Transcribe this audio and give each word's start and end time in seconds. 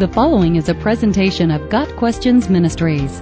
The 0.00 0.08
following 0.08 0.56
is 0.56 0.70
a 0.70 0.74
presentation 0.74 1.50
of 1.50 1.68
Got 1.68 1.94
Questions 1.96 2.48
Ministries. 2.48 3.20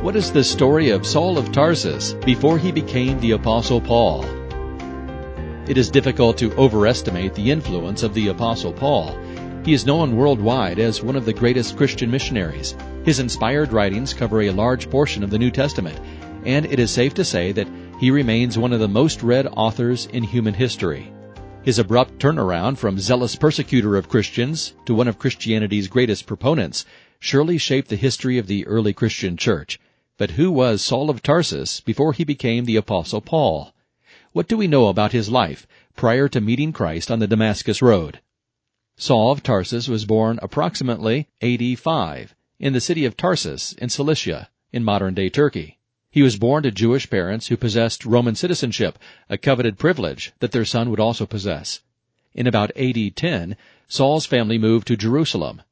What 0.00 0.16
is 0.16 0.32
the 0.32 0.42
story 0.42 0.88
of 0.88 1.06
Saul 1.06 1.36
of 1.36 1.52
Tarsus 1.52 2.14
before 2.24 2.56
he 2.56 2.72
became 2.72 3.20
the 3.20 3.32
Apostle 3.32 3.78
Paul? 3.78 4.24
It 5.68 5.76
is 5.76 5.90
difficult 5.90 6.38
to 6.38 6.54
overestimate 6.54 7.34
the 7.34 7.50
influence 7.50 8.02
of 8.02 8.14
the 8.14 8.28
Apostle 8.28 8.72
Paul. 8.72 9.14
He 9.62 9.74
is 9.74 9.84
known 9.84 10.16
worldwide 10.16 10.78
as 10.78 11.02
one 11.02 11.16
of 11.16 11.26
the 11.26 11.34
greatest 11.34 11.76
Christian 11.76 12.10
missionaries. 12.10 12.74
His 13.04 13.18
inspired 13.18 13.74
writings 13.74 14.14
cover 14.14 14.40
a 14.40 14.52
large 14.52 14.88
portion 14.88 15.22
of 15.22 15.28
the 15.28 15.38
New 15.38 15.50
Testament, 15.50 16.00
and 16.46 16.64
it 16.64 16.78
is 16.78 16.90
safe 16.90 17.12
to 17.12 17.26
say 17.26 17.52
that 17.52 17.68
he 18.00 18.10
remains 18.10 18.56
one 18.56 18.72
of 18.72 18.80
the 18.80 18.88
most 18.88 19.22
read 19.22 19.46
authors 19.48 20.06
in 20.06 20.22
human 20.22 20.54
history. 20.54 21.12
His 21.64 21.78
abrupt 21.78 22.18
turnaround 22.18 22.78
from 22.78 22.98
zealous 22.98 23.36
persecutor 23.36 23.96
of 23.96 24.08
Christians 24.08 24.74
to 24.84 24.94
one 24.94 25.06
of 25.06 25.20
Christianity's 25.20 25.86
greatest 25.86 26.26
proponents 26.26 26.84
surely 27.20 27.56
shaped 27.56 27.88
the 27.88 27.94
history 27.94 28.36
of 28.36 28.48
the 28.48 28.66
early 28.66 28.92
Christian 28.92 29.36
church. 29.36 29.78
But 30.18 30.32
who 30.32 30.50
was 30.50 30.82
Saul 30.82 31.08
of 31.08 31.22
Tarsus 31.22 31.78
before 31.78 32.14
he 32.14 32.24
became 32.24 32.64
the 32.64 32.74
Apostle 32.74 33.20
Paul? 33.20 33.72
What 34.32 34.48
do 34.48 34.56
we 34.56 34.66
know 34.66 34.88
about 34.88 35.12
his 35.12 35.28
life 35.28 35.68
prior 35.94 36.28
to 36.30 36.40
meeting 36.40 36.72
Christ 36.72 37.12
on 37.12 37.20
the 37.20 37.28
Damascus 37.28 37.80
Road? 37.80 38.20
Saul 38.96 39.30
of 39.30 39.44
Tarsus 39.44 39.86
was 39.86 40.04
born 40.04 40.40
approximately 40.42 41.28
AD 41.40 41.78
5 41.78 42.34
in 42.58 42.72
the 42.72 42.80
city 42.80 43.04
of 43.04 43.16
Tarsus 43.16 43.72
in 43.74 43.88
Cilicia, 43.88 44.50
in 44.72 44.82
modern-day 44.82 45.28
Turkey. 45.28 45.78
He 46.14 46.20
was 46.20 46.36
born 46.36 46.62
to 46.64 46.70
Jewish 46.70 47.08
parents 47.08 47.46
who 47.46 47.56
possessed 47.56 48.04
Roman 48.04 48.34
citizenship, 48.34 48.98
a 49.30 49.38
coveted 49.38 49.78
privilege 49.78 50.32
that 50.40 50.52
their 50.52 50.66
son 50.66 50.90
would 50.90 51.00
also 51.00 51.24
possess. 51.24 51.80
In 52.34 52.46
about 52.46 52.70
AD 52.76 53.16
10, 53.16 53.56
Saul's 53.88 54.26
family 54.26 54.58
moved 54.58 54.86
to 54.88 54.96
Jerusalem. 54.98 55.62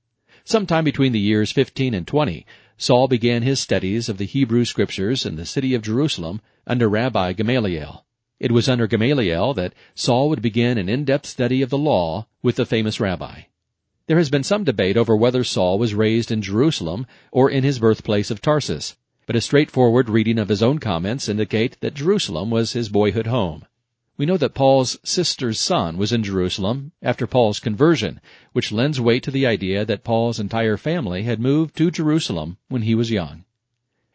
Sometime 0.42 0.82
between 0.82 1.12
the 1.12 1.20
years 1.20 1.52
15 1.52 1.92
and 1.92 2.06
20, 2.06 2.46
Saul 2.78 3.06
began 3.06 3.42
his 3.42 3.60
studies 3.60 4.08
of 4.08 4.16
the 4.16 4.24
Hebrew 4.24 4.64
Scriptures 4.64 5.26
in 5.26 5.36
the 5.36 5.44
city 5.44 5.74
of 5.74 5.82
Jerusalem 5.82 6.40
under 6.66 6.88
Rabbi 6.88 7.34
Gamaliel. 7.34 8.06
It 8.38 8.50
was 8.50 8.66
under 8.66 8.86
Gamaliel 8.86 9.52
that 9.52 9.74
Saul 9.94 10.30
would 10.30 10.40
begin 10.40 10.78
an 10.78 10.88
in-depth 10.88 11.26
study 11.26 11.60
of 11.60 11.68
the 11.68 11.76
law 11.76 12.26
with 12.42 12.56
the 12.56 12.64
famous 12.64 12.98
rabbi. 12.98 13.42
There 14.06 14.16
has 14.16 14.30
been 14.30 14.44
some 14.44 14.64
debate 14.64 14.96
over 14.96 15.14
whether 15.14 15.44
Saul 15.44 15.78
was 15.78 15.92
raised 15.92 16.32
in 16.32 16.40
Jerusalem 16.40 17.06
or 17.30 17.50
in 17.50 17.62
his 17.62 17.78
birthplace 17.78 18.30
of 18.30 18.40
Tarsus 18.40 18.96
but 19.30 19.36
a 19.36 19.40
straightforward 19.40 20.10
reading 20.10 20.40
of 20.40 20.48
his 20.48 20.60
own 20.60 20.80
comments 20.80 21.28
indicate 21.28 21.76
that 21.78 21.94
Jerusalem 21.94 22.50
was 22.50 22.72
his 22.72 22.88
boyhood 22.88 23.28
home. 23.28 23.64
We 24.16 24.26
know 24.26 24.36
that 24.36 24.54
Paul's 24.54 24.98
sister's 25.04 25.60
son 25.60 25.98
was 25.98 26.10
in 26.10 26.24
Jerusalem 26.24 26.90
after 27.00 27.28
Paul's 27.28 27.60
conversion, 27.60 28.20
which 28.54 28.72
lends 28.72 29.00
weight 29.00 29.22
to 29.22 29.30
the 29.30 29.46
idea 29.46 29.84
that 29.84 30.02
Paul's 30.02 30.40
entire 30.40 30.76
family 30.76 31.22
had 31.22 31.38
moved 31.38 31.76
to 31.76 31.92
Jerusalem 31.92 32.56
when 32.68 32.82
he 32.82 32.96
was 32.96 33.12
young. 33.12 33.44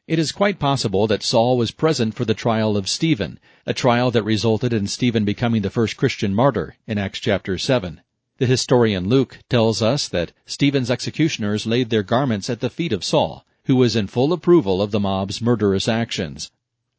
It 0.06 0.20
is 0.20 0.34
quite 0.34 0.60
possible 0.60 1.08
that 1.08 1.24
Saul 1.24 1.58
was 1.58 1.72
present 1.72 2.14
for 2.14 2.26
the 2.26 2.34
trial 2.34 2.76
of 2.76 2.90
Stephen, 2.90 3.40
a 3.66 3.74
trial 3.74 4.12
that 4.12 4.24
resulted 4.24 4.74
in 4.74 4.86
Stephen 4.86 5.24
becoming 5.24 5.62
the 5.62 5.70
first 5.70 5.96
Christian 5.96 6.36
martyr 6.36 6.76
in 6.88 6.98
Acts 6.98 7.22
chapter 7.22 7.58
7. 7.58 8.02
The 8.38 8.48
historian 8.48 9.08
Luke 9.08 9.40
tells 9.50 9.82
us 9.82 10.10
that 10.10 10.34
Stephen's 10.46 10.92
executioners 10.92 11.66
laid 11.66 11.90
their 11.90 12.04
garments 12.04 12.50
at 12.50 12.60
the 12.60 12.70
feet 12.70 12.92
of 12.92 13.06
Saul, 13.06 13.46
who 13.66 13.76
was 13.76 13.96
in 13.96 14.08
full 14.08 14.34
approval 14.34 14.82
of 14.82 14.92
the 14.92 15.00
mob's 15.00 15.42
murderous 15.42 15.88
actions. 15.88 16.52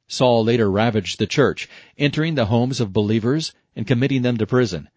Saul 0.09 0.45
later 0.45 0.71
ravaged 0.71 1.19
the 1.19 1.27
church, 1.27 1.69
entering 1.99 2.35
the 2.35 2.47
homes 2.47 2.81
of 2.81 2.93
believers 2.93 3.53
and 3.75 3.87
committing 3.87 4.23
them 4.23 4.37
to 4.37 4.47
prison. 4.47 4.89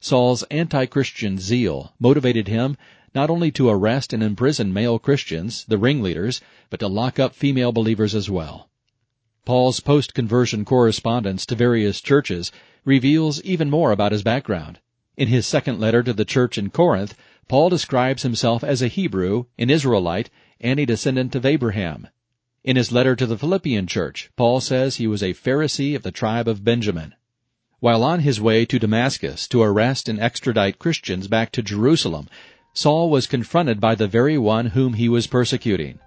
Saul's 0.00 0.42
anti-Christian 0.44 1.38
zeal 1.38 1.94
motivated 1.98 2.48
him 2.48 2.76
not 3.14 3.30
only 3.30 3.50
to 3.52 3.68
arrest 3.68 4.12
and 4.12 4.22
imprison 4.22 4.72
male 4.72 4.98
Christians, 4.98 5.64
the 5.66 5.78
ringleaders, 5.78 6.40
but 6.68 6.80
to 6.80 6.88
lock 6.88 7.18
up 7.18 7.34
female 7.34 7.72
believers 7.72 8.14
as 8.14 8.28
well. 8.28 8.68
Paul's 9.44 9.80
post-conversion 9.80 10.64
correspondence 10.64 11.46
to 11.46 11.54
various 11.54 12.00
churches 12.00 12.50
reveals 12.84 13.42
even 13.42 13.70
more 13.70 13.92
about 13.92 14.12
his 14.12 14.22
background. 14.22 14.80
In 15.16 15.28
his 15.28 15.46
second 15.46 15.78
letter 15.78 16.02
to 16.02 16.12
the 16.12 16.24
church 16.24 16.58
in 16.58 16.70
Corinth, 16.70 17.14
Paul 17.46 17.68
describes 17.68 18.22
himself 18.22 18.64
as 18.64 18.82
a 18.82 18.88
Hebrew, 18.88 19.44
an 19.58 19.70
Israelite, 19.70 20.30
and 20.60 20.80
a 20.80 20.86
descendant 20.86 21.34
of 21.34 21.44
Abraham. 21.46 22.08
In 22.64 22.76
his 22.76 22.90
letter 22.90 23.14
to 23.14 23.26
the 23.26 23.36
Philippian 23.36 23.86
church, 23.86 24.30
Paul 24.36 24.60
says 24.60 24.96
he 24.96 25.06
was 25.06 25.22
a 25.22 25.34
Pharisee 25.34 25.94
of 25.94 26.02
the 26.02 26.10
tribe 26.10 26.48
of 26.48 26.64
Benjamin. 26.64 27.14
While 27.80 28.02
on 28.02 28.20
his 28.20 28.40
way 28.40 28.64
to 28.64 28.78
Damascus 28.78 29.46
to 29.48 29.60
arrest 29.60 30.08
and 30.08 30.18
extradite 30.18 30.78
Christians 30.78 31.28
back 31.28 31.52
to 31.52 31.62
Jerusalem, 31.62 32.28
Saul 32.72 33.10
was 33.10 33.26
confronted 33.26 33.80
by 33.80 33.94
the 33.94 34.08
very 34.08 34.38
one 34.38 34.66
whom 34.66 34.94
he 34.94 35.08
was 35.08 35.26
persecuting. 35.26 35.98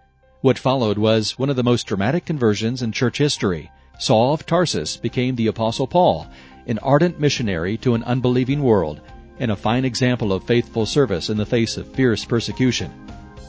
What 0.41 0.58
followed 0.58 0.97
was 0.97 1.38
one 1.38 1.50
of 1.50 1.56
the 1.56 1.64
most 1.64 1.85
dramatic 1.85 2.25
conversions 2.25 2.81
in 2.81 2.91
church 2.91 3.19
history. 3.19 3.69
Saul 4.00 4.34
of 4.34 4.46
Tarsus 4.46 4.97
became 4.97 5.35
the 5.35 5.47
Apostle 5.47 5.88
Paul, 5.88 6.28
an 6.66 6.79
ardent 6.79 7.19
missionary 7.19 7.78
to 7.78 7.94
an 7.94 8.03
unbelieving 8.03 8.64
world, 8.64 9.02
and 9.40 9.52
a 9.52 9.56
fine 9.56 9.85
example 9.85 10.34
of 10.34 10.44
faithful 10.44 10.85
service 10.85 11.29
in 11.29 11.38
the 11.38 11.46
face 11.46 11.78
of 11.78 11.88
fierce 11.94 12.25
persecution. 12.25 12.91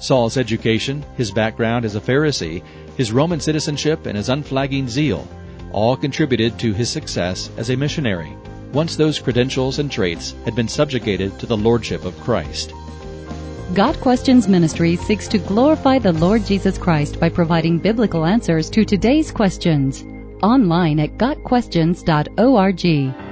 Saul's 0.01 0.37
education, 0.37 1.05
his 1.17 1.31
background 1.31 1.85
as 1.85 1.97
a 1.97 2.01
Pharisee, 2.01 2.63
his 2.97 3.13
Roman 3.13 3.41
citizenship, 3.41 4.07
and 4.07 4.17
his 4.17 4.29
unflagging 4.29 4.89
zeal 4.89 5.27
all 5.73 5.97
contributed 5.97 6.59
to 6.59 6.73
his 6.73 6.89
success 6.89 7.51
as 7.57 7.71
a 7.71 7.77
missionary, 7.77 8.33
once 8.73 8.97
those 8.97 9.19
credentials 9.19 9.79
and 9.79 9.91
traits 9.91 10.35
had 10.45 10.55
been 10.55 10.69
subjugated 10.69 11.39
to 11.39 11.47
the 11.47 11.57
Lordship 11.57 12.05
of 12.05 12.19
Christ. 12.21 12.73
Got 13.75 14.01
Questions 14.01 14.49
Ministry 14.49 14.97
seeks 14.97 15.29
to 15.29 15.39
glorify 15.39 15.99
the 15.99 16.13
Lord 16.13 16.47
Jesus 16.47 16.79
Christ 16.79 17.21
by 17.21 17.29
providing 17.29 17.79
biblical 17.79 18.25
answers 18.25 18.71
to 18.71 18.85
today's 18.85 19.31
questions. 19.31 20.05
Online 20.43 21.01
at 21.01 21.19
GotQuestions.org. 21.19 23.28